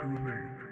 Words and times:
too 0.00 0.18
late. 0.26 0.65